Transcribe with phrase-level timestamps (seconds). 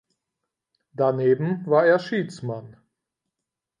[0.93, 2.75] Daneben war er Schiedsmann.